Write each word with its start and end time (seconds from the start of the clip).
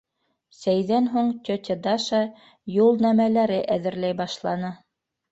Сәйҙән 0.59 1.09
һуң 1.15 1.27
тетя 1.49 1.75
Даша 1.83 2.21
юл 2.77 2.97
нәмәләре 3.07 3.59
әҙерләй 3.75 4.17
башланы. 4.23 4.73